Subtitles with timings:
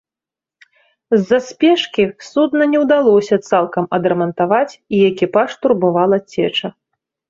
[1.19, 6.79] З-за спешкі судна не ўдалося цалкам адрамантаваць, і экіпаж турбавала цеча.